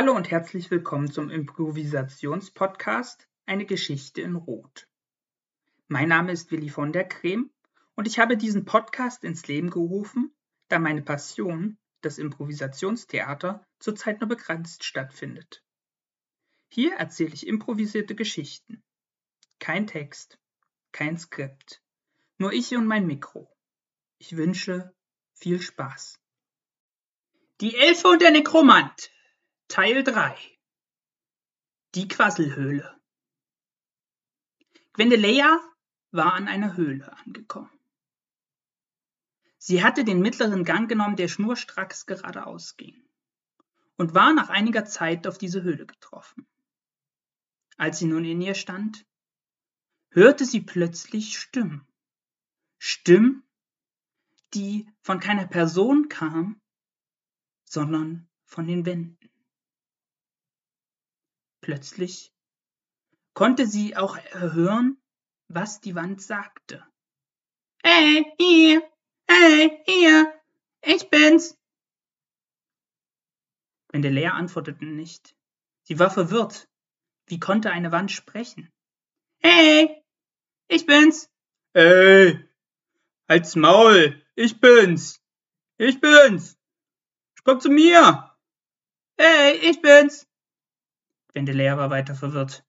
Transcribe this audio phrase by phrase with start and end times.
[0.00, 4.86] Hallo und herzlich willkommen zum Improvisationspodcast Eine Geschichte in Rot.
[5.88, 7.50] Mein Name ist Willi von der Creme
[7.96, 10.32] und ich habe diesen Podcast ins Leben gerufen,
[10.68, 15.64] da meine Passion, das Improvisationstheater, zurzeit nur begrenzt stattfindet.
[16.68, 18.84] Hier erzähle ich improvisierte Geschichten.
[19.58, 20.38] Kein Text,
[20.92, 21.82] kein Skript,
[22.36, 23.52] nur ich und mein Mikro.
[24.18, 24.94] Ich wünsche
[25.34, 26.20] viel Spaß.
[27.60, 29.10] Die Elfe und der Nekromant
[29.68, 30.34] Teil 3
[31.94, 32.98] Die Quasselhöhle
[34.94, 35.60] Gwendeleia
[36.10, 37.70] war an einer Höhle angekommen.
[39.58, 42.96] Sie hatte den mittleren Gang genommen, der schnurstracks geradeaus ging,
[43.98, 46.46] und war nach einiger Zeit auf diese Höhle getroffen.
[47.76, 49.04] Als sie nun in ihr stand,
[50.08, 51.86] hörte sie plötzlich Stimmen.
[52.78, 53.46] Stimmen,
[54.54, 56.58] die von keiner Person kamen,
[57.66, 59.17] sondern von den Wänden.
[61.68, 62.32] Plötzlich
[63.34, 64.96] konnte sie auch hören,
[65.48, 66.82] was die Wand sagte.
[67.82, 68.82] Hey, hier,
[69.28, 70.32] hey, hier,
[70.80, 71.58] ich bin's.
[73.92, 75.36] Wendelea antwortete nicht.
[75.82, 76.70] Sie war verwirrt.
[77.26, 78.72] Wie konnte eine Wand sprechen?
[79.42, 80.02] Hey,
[80.68, 81.30] ich bin's.
[81.74, 82.48] Hey,
[83.28, 85.22] halt's Maul, ich bin's.
[85.76, 86.58] Ich bin's.
[87.44, 88.34] Komm zu mir!
[89.18, 90.27] Hey, ich bin's!
[91.34, 92.64] Wendelea war weiter verwirrt.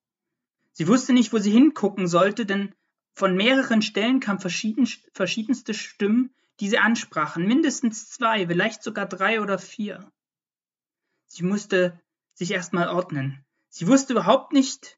[0.73, 2.73] Sie wusste nicht, wo sie hingucken sollte, denn
[3.13, 7.47] von mehreren Stellen kamen verschieden, verschiedenste Stimmen, die sie ansprachen.
[7.47, 10.11] Mindestens zwei, vielleicht sogar drei oder vier.
[11.25, 11.99] Sie musste
[12.33, 13.45] sich erstmal ordnen.
[13.69, 14.97] Sie wusste überhaupt nicht,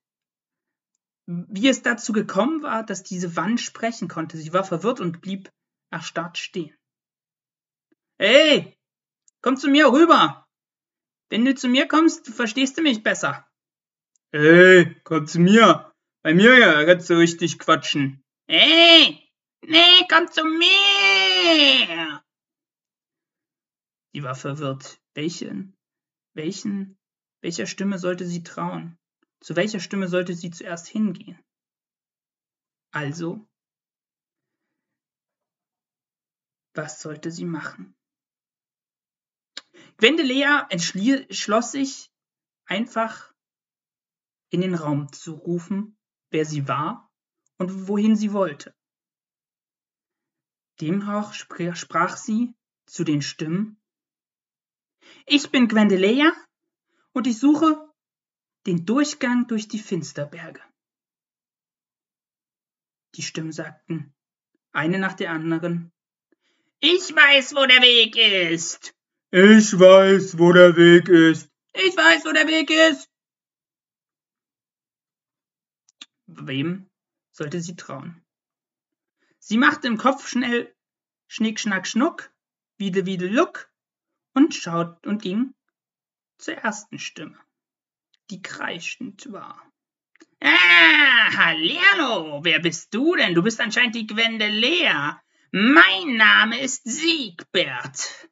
[1.25, 4.37] wie es dazu gekommen war, dass diese Wand sprechen konnte.
[4.37, 5.51] Sie war verwirrt und blieb
[5.89, 6.75] erstarrt stehen.
[8.17, 8.77] Hey,
[9.41, 10.47] Komm zu mir rüber.
[11.29, 13.47] Wenn du zu mir kommst, verstehst du mich besser.
[14.33, 15.93] Hey, komm zu mir.
[16.23, 18.23] Bei mir ja kannst du richtig quatschen.
[18.47, 19.29] Hey,
[19.61, 22.23] nee, komm zu mir.
[24.13, 25.01] Sie war verwirrt.
[25.15, 25.75] Welchen,
[26.33, 26.97] welchen,
[27.41, 28.97] welcher Stimme sollte sie trauen?
[29.41, 31.37] Zu welcher Stimme sollte sie zuerst hingehen?
[32.93, 33.45] Also,
[36.73, 37.97] was sollte sie machen?
[39.97, 42.09] Gwendelea entschloss sich,
[42.65, 43.30] einfach
[44.51, 45.97] in den Raum zu rufen,
[46.29, 47.09] wer sie war
[47.57, 48.75] und wohin sie wollte.
[50.79, 52.53] Demnach sprach sie
[52.85, 53.81] zu den Stimmen
[55.25, 56.33] Ich bin Gwendelea
[57.13, 57.89] und ich suche
[58.65, 60.61] den Durchgang durch die Finsterberge.
[63.15, 64.13] Die Stimmen sagten,
[64.71, 65.91] eine nach der anderen
[66.79, 68.93] Ich weiß, wo der Weg ist.
[69.31, 71.49] Ich weiß, wo der Weg ist.
[71.73, 73.10] Ich weiß, wo der Weg ist.
[76.33, 76.89] Wem
[77.31, 78.23] sollte sie trauen?
[79.39, 80.73] Sie machte im Kopf schnell
[81.27, 82.31] Schnick, Schnack, Schnuck,
[82.77, 83.69] Wiedel, Wiedel, Luck
[84.33, 85.53] und schaut und ging
[86.37, 87.37] zur ersten Stimme,
[88.29, 89.61] die kreischend war.
[90.39, 93.35] Ah, hallihallo, wer bist du denn?
[93.35, 95.21] Du bist anscheinend die Gwendelea.
[95.51, 98.29] Mein Name ist Siegbert.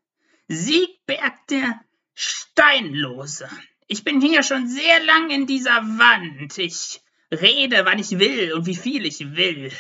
[0.48, 1.82] Siegbert der
[2.16, 3.50] Steinlose.
[3.88, 6.58] Ich bin hier schon sehr lang in dieser Wand.
[6.58, 9.72] Ich rede, wann ich will und wie viel ich will.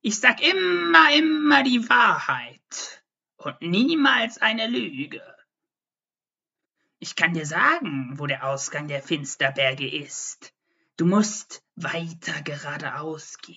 [0.00, 3.04] Ich sag immer, immer die Wahrheit
[3.36, 5.22] und niemals eine Lüge.
[6.98, 10.54] Ich kann dir sagen, wo der Ausgang der Finsterberge ist.
[10.96, 13.56] Du musst weiter geradeaus gehen.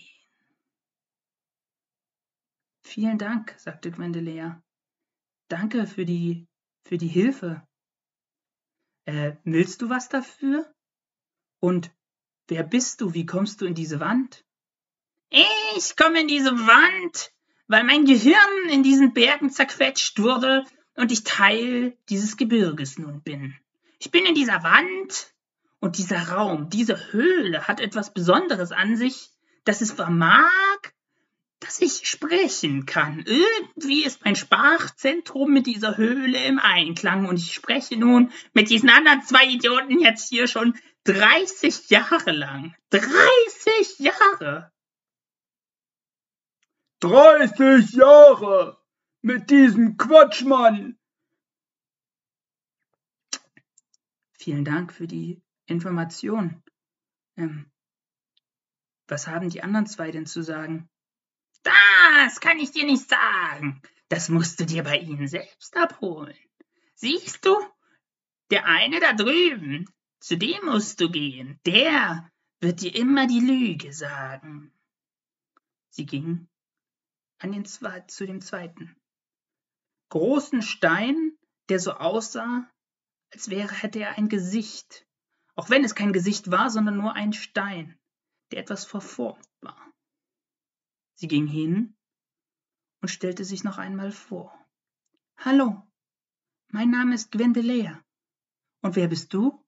[2.84, 4.62] Vielen Dank, sagte Gwendelea.
[5.50, 6.48] Danke für die
[6.88, 7.68] für die Hilfe.
[9.06, 10.74] Äh, willst du was dafür?
[11.60, 11.92] Und
[12.48, 13.14] wer bist du?
[13.14, 14.44] Wie kommst du in diese Wand?
[15.76, 17.32] Ich komme in diese Wand,
[17.68, 20.66] weil mein Gehirn in diesen Bergen zerquetscht wurde
[20.96, 23.56] und ich Teil dieses Gebirges nun bin.
[24.00, 25.34] Ich bin in dieser Wand
[25.80, 29.30] und dieser Raum, diese Höhle hat etwas Besonderes an sich,
[29.64, 30.50] das es vermag,
[31.60, 33.26] dass ich sprechen kann.
[33.26, 38.90] Irgendwie ist mein Sprachzentrum mit dieser Höhle im Einklang und ich spreche nun mit diesen
[38.90, 40.76] anderen zwei Idioten jetzt hier schon
[41.08, 42.76] 30 Jahre lang.
[42.90, 44.74] 30 Jahre!
[47.00, 48.78] 30 Jahre!
[49.22, 51.00] Mit diesem Quatschmann!
[54.34, 56.62] Vielen Dank für die Information.
[57.38, 57.72] Ähm,
[59.08, 60.90] was haben die anderen zwei denn zu sagen?
[61.64, 63.82] Das kann ich dir nicht sagen.
[64.10, 66.38] Das musst du dir bei ihnen selbst abholen.
[66.96, 67.58] Siehst du?
[68.52, 69.86] Der eine da drüben,
[70.20, 74.74] Zu dem musst du gehen, der wird dir immer die Lüge sagen.
[75.90, 76.48] Sie ging
[77.40, 78.96] an den Zwe zu dem zweiten.
[80.10, 81.38] Großen Stein,
[81.70, 82.70] der so aussah,
[83.32, 85.06] als wäre, hätte er ein Gesicht,
[85.56, 88.00] auch wenn es kein Gesicht war, sondern nur ein Stein,
[88.52, 89.94] der etwas verformt war.
[91.16, 91.96] Sie ging hin
[93.02, 94.54] und stellte sich noch einmal vor.
[95.38, 95.86] Hallo,
[96.70, 98.04] mein Name ist Gwendelea.
[98.82, 99.64] Und wer bist du?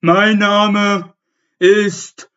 [0.00, 1.12] Mein Name
[1.58, 2.30] ist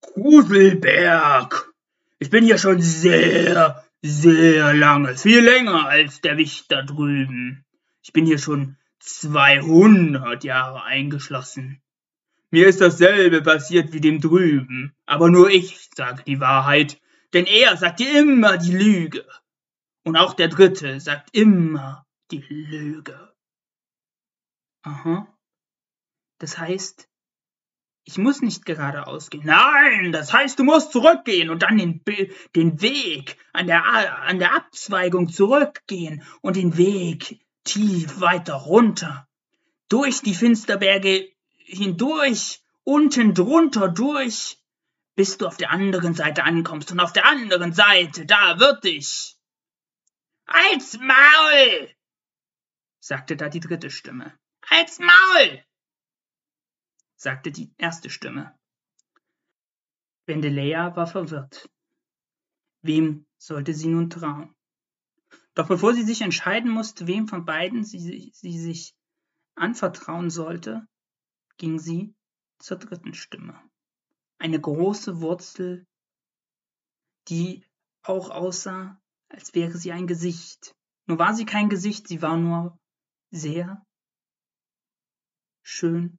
[0.00, 1.70] Gruselberg.
[2.18, 7.66] Ich bin hier schon sehr, sehr lange, viel länger als der Wicht da drüben.
[8.02, 11.82] Ich bin hier schon 200 Jahre eingeschlossen.
[12.50, 16.98] Mir ist dasselbe passiert wie dem drüben, aber nur ich sage die Wahrheit,
[17.34, 19.26] denn er sagt dir immer die Lüge.
[20.02, 23.34] Und auch der Dritte sagt immer die Lüge.
[24.80, 25.28] Aha.
[26.42, 27.08] Das heißt,
[28.02, 29.44] ich muss nicht geradeaus gehen.
[29.44, 32.02] Nein, das heißt, du musst zurückgehen und dann den,
[32.56, 33.84] den Weg an der,
[34.22, 39.28] an der Abzweigung zurückgehen und den Weg tief weiter runter.
[39.88, 44.58] Durch die Finsterberge hindurch, unten drunter durch,
[45.14, 46.90] bis du auf der anderen Seite ankommst.
[46.90, 49.36] Und auf der anderen Seite, da wird dich.
[50.46, 51.88] Als Maul!
[52.98, 54.36] sagte da die dritte Stimme.
[54.68, 55.64] Als Maul!
[57.22, 58.52] Sagte die erste Stimme.
[60.26, 61.70] Wendelea war verwirrt.
[62.82, 64.52] Wem sollte sie nun trauen?
[65.54, 68.96] Doch bevor sie sich entscheiden musste, wem von beiden sie, sie sich
[69.54, 70.88] anvertrauen sollte,
[71.58, 72.12] ging sie
[72.58, 73.60] zur dritten Stimme.
[74.38, 75.86] Eine große Wurzel,
[77.28, 77.64] die
[78.02, 80.74] auch aussah, als wäre sie ein Gesicht.
[81.06, 82.80] Nur war sie kein Gesicht, sie war nur
[83.30, 83.86] sehr
[85.62, 86.18] schön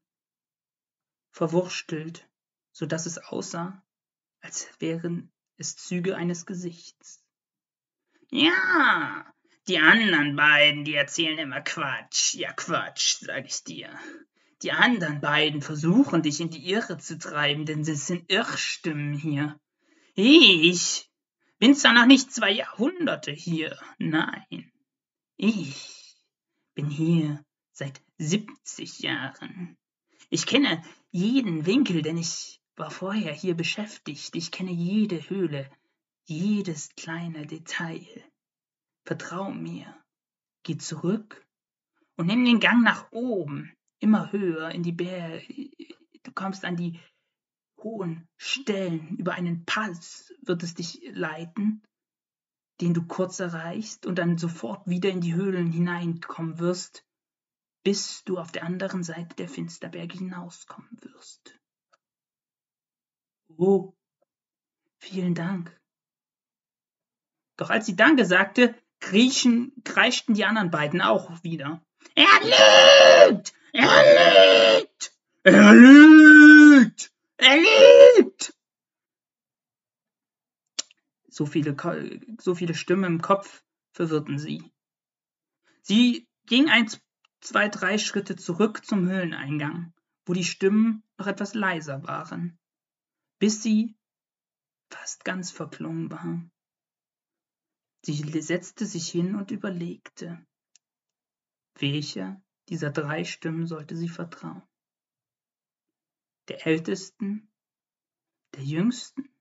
[1.34, 2.30] verwurstelt,
[2.72, 3.84] so dass es aussah,
[4.40, 7.22] als wären es Züge eines Gesichts.
[8.30, 9.26] Ja,
[9.68, 12.36] die anderen beiden, die erzählen immer Quatsch.
[12.36, 13.90] Ja, Quatsch, sag ich dir.
[14.62, 19.60] Die anderen beiden versuchen dich in die Irre zu treiben, denn es sind Irrstimmen hier.
[20.16, 21.10] Ich
[21.60, 24.72] bin zwar noch nicht zwei Jahrhunderte hier, nein.
[25.36, 26.16] Ich
[26.76, 29.78] bin hier seit 70 Jahren.
[30.30, 30.84] Ich kenne
[31.14, 34.36] jeden Winkel, denn ich war vorher hier beschäftigt.
[34.36, 35.70] Ich kenne jede Höhle,
[36.26, 38.06] jedes kleine Detail.
[39.06, 39.96] Vertrau mir.
[40.64, 41.46] Geh zurück
[42.16, 45.46] und nimm den Gang nach oben, immer höher in die Berge.
[46.24, 47.00] Du kommst an die
[47.78, 49.16] hohen Stellen.
[49.18, 51.84] Über einen Pass wird es dich leiten,
[52.82, 57.06] den du kurz erreichst und dann sofort wieder in die Höhlen hineinkommen wirst,
[57.84, 61.60] bis du auf der anderen Seite der Finsterberge hinauskommen wirst.
[63.58, 63.94] Oh,
[64.98, 65.80] vielen Dank.
[67.58, 71.86] Doch als sie Danke sagte, kriechen, kreischten die anderen beiden auch wieder.
[72.16, 73.54] Er lebt!
[73.74, 75.14] Er lebt!
[75.44, 77.12] Er lebt!
[77.38, 78.54] Er lebt!
[81.28, 81.76] So viele,
[82.40, 84.72] so viele Stimmen im Kopf verwirrten sie.
[85.82, 86.88] Sie ging ein,
[87.44, 89.94] zwei, drei Schritte zurück zum Höhleneingang,
[90.26, 92.58] wo die Stimmen noch etwas leiser waren,
[93.40, 93.98] bis sie
[94.90, 96.52] fast ganz verklungen waren.
[98.06, 100.46] Sie setzte sich hin und überlegte,
[101.76, 104.64] welcher dieser drei Stimmen sollte sie vertrauen.
[106.48, 107.52] Der ältesten,
[108.56, 109.34] der jüngsten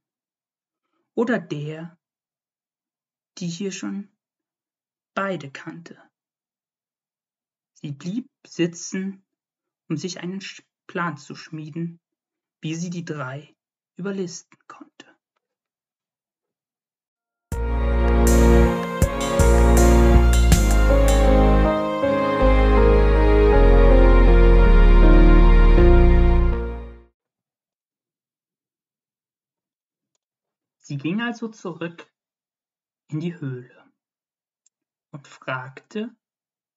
[1.14, 1.98] oder der,
[3.38, 4.08] die hier schon
[5.14, 6.00] beide kannte.
[7.84, 9.24] Sie blieb sitzen,
[9.88, 10.40] um sich einen
[10.86, 11.98] Plan zu schmieden,
[12.60, 13.56] wie sie die drei
[13.96, 15.08] überlisten konnte.
[30.78, 32.08] Sie ging also zurück
[33.08, 33.92] in die Höhle
[35.10, 36.14] und fragte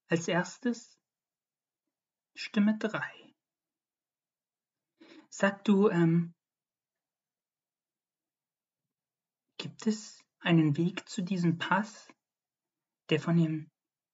[0.08, 0.98] als erstes
[2.36, 3.36] Stimme drei.
[5.30, 6.34] Sag du, ähm,
[9.58, 12.08] gibt es einen Weg zu diesem Pass,
[13.10, 13.72] der von den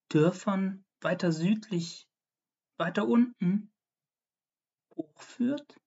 [0.09, 2.07] Dörfern weiter südlich,
[2.77, 3.71] weiter unten
[4.95, 5.79] hochführt?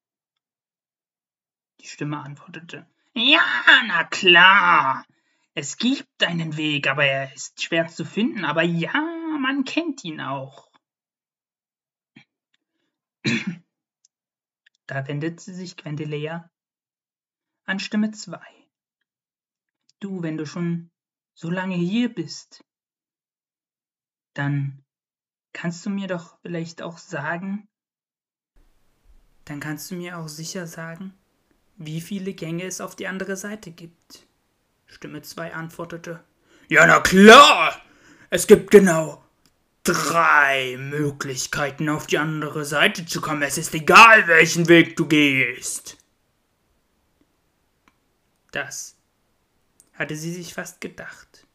[1.80, 3.44] Die Stimme antwortete, ja,
[3.86, 5.04] na klar.
[5.54, 8.44] Es gibt einen Weg, aber er ist schwer zu finden.
[8.44, 8.92] Aber ja,
[9.44, 10.70] man kennt ihn auch.
[14.86, 16.50] Da wendete sich Gwendelea
[17.64, 18.46] an Stimme zwei.
[20.00, 20.90] Du, wenn du schon
[21.32, 22.62] so lange hier bist,
[24.34, 24.84] dann
[25.54, 27.66] kannst du mir doch vielleicht auch sagen,
[29.46, 31.14] dann kannst du mir auch sicher sagen,
[31.76, 34.26] wie viele Gänge es auf die andere Seite gibt.
[34.84, 36.22] Stimme 2 antwortete.
[36.68, 37.80] Ja, na klar!
[38.28, 39.23] Es gibt genau
[39.84, 43.42] drei Möglichkeiten, auf die andere Seite zu kommen.
[43.42, 45.98] Es ist egal, welchen Weg du gehst.
[48.50, 48.96] Das
[49.92, 51.46] hatte sie sich fast gedacht.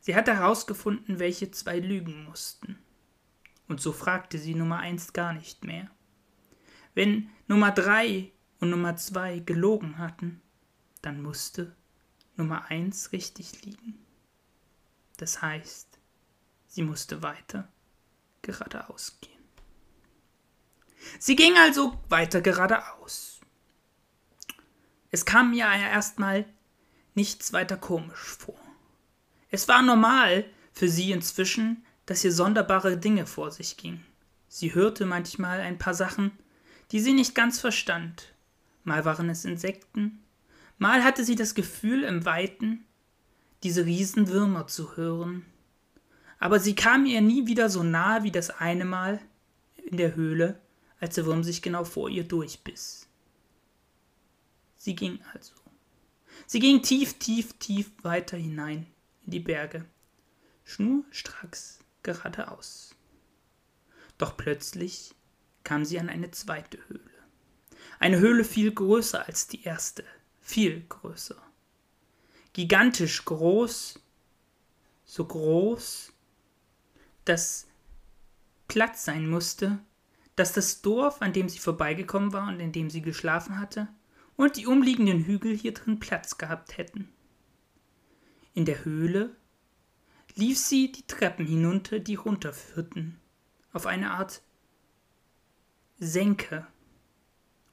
[0.00, 2.78] Sie hatte herausgefunden, welche zwei lügen mussten.
[3.68, 5.90] Und so fragte sie Nummer eins gar nicht mehr.
[6.94, 10.40] Wenn Nummer drei und Nummer zwei gelogen hatten,
[11.02, 11.74] dann musste
[12.36, 13.98] Nummer eins richtig liegen.
[15.16, 15.95] Das heißt,
[16.76, 17.66] sie musste weiter
[18.42, 19.32] geradeaus gehen.
[21.18, 23.40] Sie ging also weiter geradeaus.
[25.10, 26.44] Es kam mir erstmal
[27.14, 28.60] nichts weiter komisch vor.
[29.50, 34.04] Es war normal für sie inzwischen, dass hier sonderbare Dinge vor sich gingen.
[34.48, 36.30] Sie hörte manchmal ein paar Sachen,
[36.92, 38.34] die sie nicht ganz verstand.
[38.84, 40.22] Mal waren es Insekten,
[40.76, 42.84] mal hatte sie das Gefühl, im Weiten
[43.62, 45.46] diese Riesenwürmer zu hören.
[46.38, 49.20] Aber sie kam ihr nie wieder so nahe wie das eine Mal
[49.76, 50.60] in der Höhle,
[51.00, 53.08] als der Wurm sich genau vor ihr durchbiss.
[54.76, 55.54] Sie ging also.
[56.46, 58.86] Sie ging tief, tief, tief weiter hinein
[59.24, 59.84] in die Berge,
[60.64, 62.94] schnurstracks geradeaus.
[64.18, 65.14] Doch plötzlich
[65.64, 67.02] kam sie an eine zweite Höhle.
[67.98, 70.04] Eine Höhle viel größer als die erste,
[70.40, 71.36] viel größer.
[72.52, 73.98] Gigantisch groß,
[75.04, 76.12] so groß,
[77.26, 77.66] dass
[78.68, 79.78] Platz sein musste,
[80.36, 83.88] dass das Dorf, an dem sie vorbeigekommen war und in dem sie geschlafen hatte,
[84.36, 87.08] und die umliegenden Hügel hier drin Platz gehabt hätten.
[88.54, 89.34] In der Höhle
[90.34, 93.18] lief sie die Treppen hinunter, die runterführten,
[93.72, 94.42] auf eine Art
[95.98, 96.66] Senke.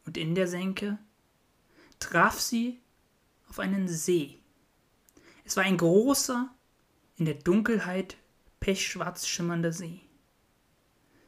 [0.05, 0.97] Und in der Senke
[1.99, 2.81] traf sie
[3.49, 4.39] auf einen See.
[5.43, 6.49] Es war ein großer,
[7.17, 8.17] in der Dunkelheit
[8.63, 9.99] pechschwarz schimmernder See.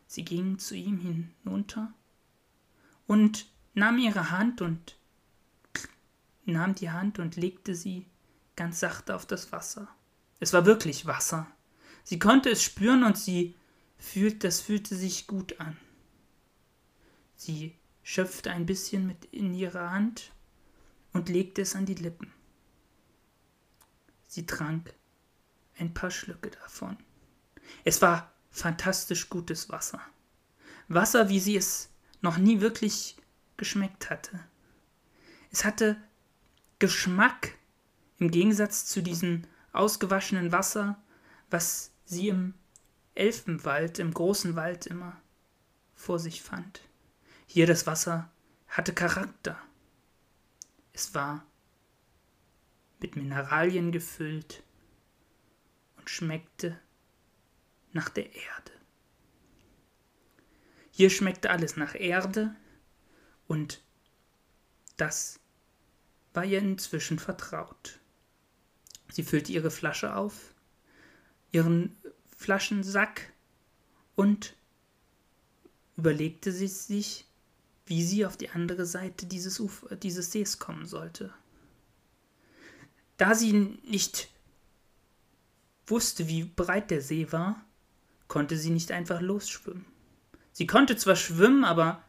[0.08, 1.94] Sie ging zu ihm hinunter
[3.08, 4.98] und nahm ihre Hand und
[6.46, 8.06] nahm die Hand und legte sie
[8.56, 9.90] ganz sachte auf das Wasser.
[10.40, 11.46] Es war wirklich Wasser.
[12.06, 13.54] Sie konnte es spüren und sie
[13.98, 15.76] fühlte, das fühlte sich gut an.
[17.36, 20.32] Sie schöpfte ein bisschen mit in ihre Hand
[21.12, 22.32] und legte es an die Lippen.
[24.26, 24.94] Sie trank
[25.78, 26.96] ein paar Schlücke davon.
[27.84, 30.02] Es war fantastisch gutes Wasser.
[30.88, 31.90] Wasser, wie sie es
[32.22, 33.18] noch nie wirklich
[33.58, 34.40] geschmeckt hatte.
[35.52, 35.98] Es hatte
[36.80, 37.56] Geschmack
[38.20, 41.02] im Gegensatz zu diesem ausgewaschenen Wasser,
[41.50, 42.54] was sie im
[43.14, 45.20] Elfenwald, im großen Wald immer
[45.96, 46.82] vor sich fand.
[47.48, 48.30] Hier das Wasser
[48.68, 49.58] hatte Charakter.
[50.94, 51.46] Es war
[53.00, 54.64] mit Mineralien gefüllt
[55.98, 56.80] und schmeckte
[57.96, 58.72] nach der Erde.
[60.92, 62.56] Hier schmeckte alles nach Erde
[63.48, 63.82] und
[64.98, 65.40] das
[66.34, 68.00] war ihr inzwischen vertraut.
[69.12, 70.54] Sie füllte ihre Flasche auf,
[71.52, 71.96] ihren
[72.36, 73.32] Flaschensack
[74.16, 74.56] und
[75.96, 77.26] überlegte sie sich,
[77.86, 81.34] wie sie auf die andere Seite dieses, Ufer, dieses Sees kommen sollte.
[83.16, 84.30] Da sie nicht
[85.88, 87.66] wusste, wie breit der See war,
[88.28, 89.86] konnte sie nicht einfach losschwimmen.
[90.52, 92.04] Sie konnte zwar schwimmen, aber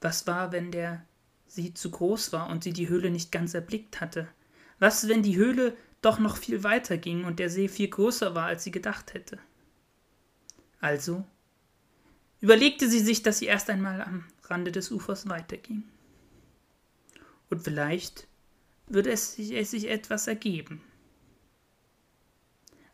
[0.00, 1.04] was war, wenn der
[1.46, 4.28] See zu groß war und sie die Höhle nicht ganz erblickt hatte?
[4.78, 8.46] Was, wenn die Höhle doch noch viel weiter ging und der See viel größer war,
[8.46, 9.38] als sie gedacht hätte.
[10.80, 11.24] Also
[12.40, 15.84] überlegte sie sich, dass sie erst einmal am Rande des Ufers weiterging.
[17.48, 18.28] Und vielleicht
[18.86, 20.82] würde es sich, es sich etwas ergeben.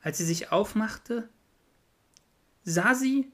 [0.03, 1.29] Als sie sich aufmachte,
[2.65, 3.31] sah sie,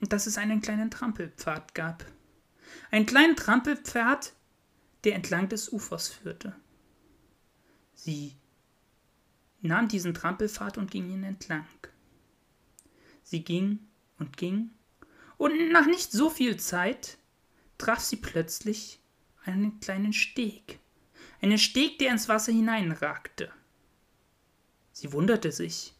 [0.00, 2.04] dass es einen kleinen Trampelpfad gab.
[2.90, 4.34] Einen kleinen Trampelpfad,
[5.04, 6.54] der entlang des Ufers führte.
[7.94, 8.36] Sie
[9.62, 11.66] nahm diesen Trampelpfad und ging ihn entlang.
[13.22, 13.80] Sie ging
[14.18, 14.70] und ging,
[15.38, 17.18] und nach nicht so viel Zeit
[17.78, 19.00] traf sie plötzlich
[19.44, 20.78] einen kleinen Steg,
[21.42, 23.50] einen Steg, der ins Wasser hineinragte.
[24.92, 25.92] Sie wunderte sich.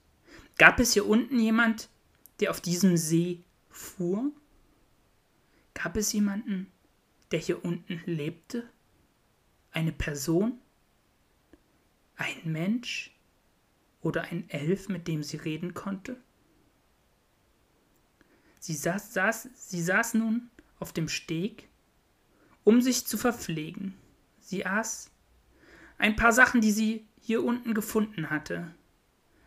[0.56, 1.90] Gab es hier unten jemand,
[2.40, 4.30] der auf diesem See fuhr?
[5.74, 6.70] Gab es jemanden,
[7.30, 8.68] der hier unten lebte?
[9.72, 10.58] Eine Person?
[12.16, 13.12] Ein Mensch?
[14.00, 16.16] Oder ein Elf, mit dem sie reden konnte?
[18.60, 21.68] Sie saß, saß, sie saß nun auf dem Steg,
[22.64, 23.94] um sich zu verpflegen.
[24.40, 25.10] Sie aß
[25.98, 28.74] ein paar Sachen, die sie hier unten gefunden hatte.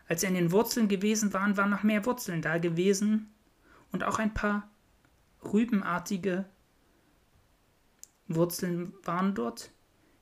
[0.09, 3.31] Als sie an den Wurzeln gewesen waren, waren noch mehr Wurzeln da gewesen
[3.91, 4.67] und auch ein paar
[5.43, 6.45] rübenartige
[8.27, 9.71] Wurzeln waren dort,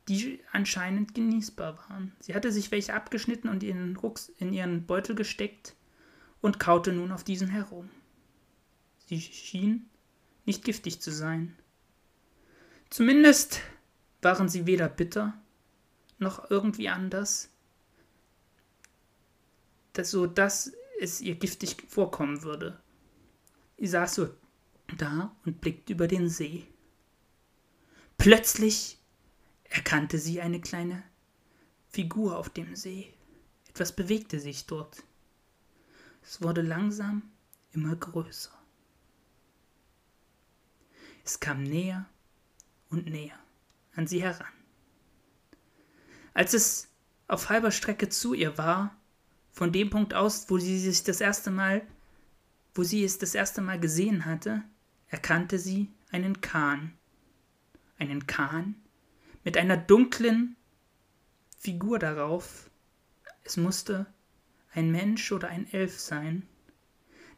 [0.09, 2.11] die anscheinend genießbar waren.
[2.19, 5.73] Sie hatte sich welche abgeschnitten und in, Rucks, in ihren Beutel gesteckt
[6.41, 7.89] und kaute nun auf diesen herum.
[9.05, 9.89] Sie schien
[10.45, 11.55] nicht giftig zu sein.
[12.89, 13.61] Zumindest
[14.21, 15.33] waren sie weder bitter
[16.19, 17.49] noch irgendwie anders,
[19.97, 22.79] dass so dass es ihr giftig vorkommen würde.
[23.77, 24.29] Sie saß so
[24.97, 26.67] da und blickte über den See.
[28.17, 28.99] Plötzlich
[29.65, 31.03] erkannte sie eine kleine
[31.89, 33.13] Figur auf dem See.
[33.69, 35.03] Etwas bewegte sich dort.
[36.23, 37.23] Es wurde langsam
[37.73, 38.51] immer größer.
[41.23, 42.09] Es kam näher
[42.89, 43.37] und näher
[43.95, 44.47] an sie heran.
[46.33, 46.87] Als es
[47.27, 48.95] auf halber Strecke zu ihr war,
[49.57, 51.81] von dem Punkt aus, wo sie sich das erste Mal,
[52.75, 54.61] wo sie es das erste Mal gesehen hatte,
[55.07, 56.93] erkannte sie einen Kahn.
[57.97, 58.75] Einen Kahn
[59.43, 60.55] mit einer dunklen
[61.57, 62.69] Figur darauf.
[63.43, 64.05] Es musste
[64.73, 66.47] ein Mensch oder ein Elf sein,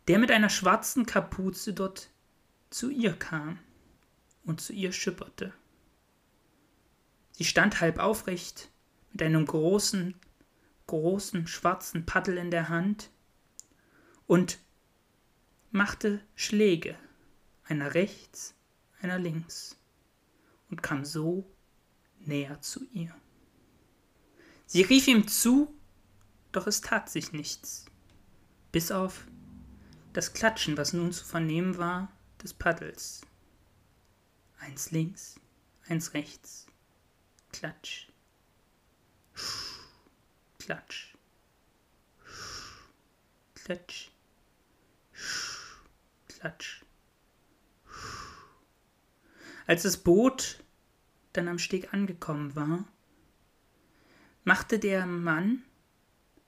[0.09, 2.09] der mit einer schwarzen Kapuze dort
[2.69, 3.59] zu ihr kam
[4.43, 5.53] und zu ihr schipperte.
[7.31, 8.69] Sie stand halb aufrecht,
[9.13, 10.15] mit einem großen,
[10.89, 13.11] großen schwarzen Paddel in der Hand
[14.25, 14.57] und
[15.69, 16.97] machte Schläge,
[17.63, 18.55] einer rechts,
[18.99, 19.77] einer links,
[20.71, 21.45] und kam so
[22.17, 23.13] näher zu ihr.
[24.65, 25.71] Sie rief ihm zu,
[26.51, 27.85] doch es tat sich nichts,
[28.71, 29.27] bis auf
[30.13, 33.21] das Klatschen, was nun zu vernehmen war, des Paddels.
[34.57, 35.39] Eins links,
[35.87, 36.65] eins rechts.
[37.51, 38.07] Klatsch.
[40.69, 41.15] Klatsch.
[43.55, 44.11] Klatsch.
[46.27, 46.83] Klatsch.
[49.65, 50.63] Als das Boot
[51.33, 52.85] dann am Steg angekommen war,
[54.43, 55.63] machte der Mann,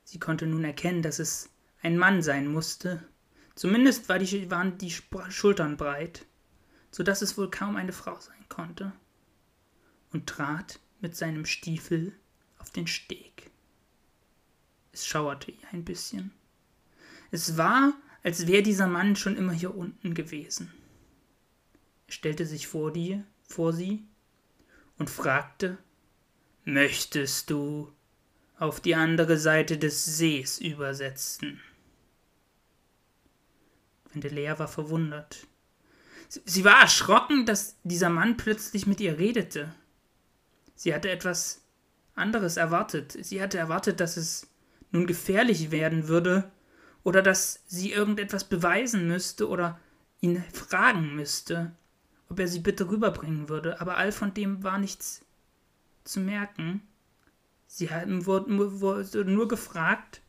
[0.04, 1.50] sie konnte nun erkennen, dass es
[1.82, 3.04] ein Mann sein musste,
[3.56, 4.92] zumindest war die, waren die
[5.30, 6.28] Schultern breit,
[6.92, 8.94] so dass es wohl kaum eine Frau sein konnte,
[10.12, 12.16] und trat mit seinem Stiefel
[12.60, 13.51] auf den Steg.
[14.92, 16.32] Es schauerte ihr ein bisschen.
[17.32, 20.72] Es war, als wäre dieser Mann schon immer hier unten gewesen.
[22.08, 24.04] Er stellte sich vor dir, vor sie
[24.98, 25.78] und fragte,
[26.64, 27.92] Möchtest du
[28.60, 31.60] auf die andere Seite des Sees übersetzen?
[34.12, 35.48] Vendelea war verwundert.
[36.30, 39.74] Sie war erschrocken, dass dieser Mann plötzlich mit ihr redete.
[40.76, 41.62] Sie hatte etwas
[42.14, 43.18] anderes erwartet.
[43.22, 44.48] Sie hatte erwartet, dass es
[44.92, 46.52] nun gefährlich werden würde
[47.04, 49.80] oder dass sie irgendetwas beweisen müsste oder
[50.20, 51.72] ihn fragen müsste,
[52.30, 53.82] ob er sie bitte rüberbringen würde.
[53.82, 55.26] Aber all von dem war nichts
[56.04, 56.82] zu merken.
[57.68, 60.22] Sie wurde nur gefragt,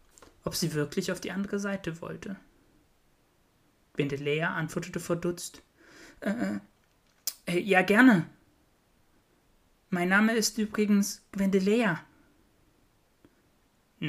[0.45, 2.37] ob sie wirklich auf die andere Seite wollte.
[3.95, 5.63] Bendelea antwortete verdutzt.
[6.21, 6.61] Äh, äh,
[7.47, 8.27] äh, ja, gerne.
[9.91, 12.01] Mein Name ist übrigens Gwendelea.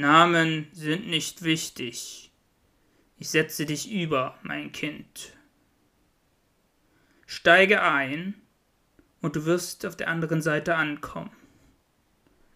[0.00, 2.32] Namen sind nicht wichtig.
[3.16, 5.36] Ich setze dich über, mein Kind.
[7.26, 8.34] Steige ein,
[9.20, 11.30] und du wirst auf der anderen Seite ankommen.